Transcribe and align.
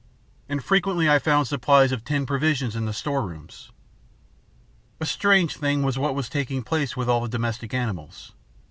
And 0.49 0.63
frequently 0.63 1.07
I 1.11 1.19
found 1.19 1.47
supplies 1.47 1.91
of 1.91 2.03
tinned 2.03 2.25
provisions 2.25 2.75
in 2.75 2.85
the 2.87 2.91
store 2.91 3.21
rooms. 3.21 3.69
"A 4.99 5.05
strange 5.05 5.57
thing 5.57 5.83
was 5.83 5.99
what 5.99 6.15
was 6.15 6.27
taking 6.27 6.63
place 6.63 6.97
with 6.97 7.07
all 7.07 7.21
the 7.21 7.29
domestic 7.29 7.71
animals. 7.71 8.31